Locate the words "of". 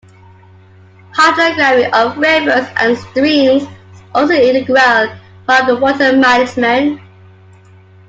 1.93-2.17, 5.69-5.79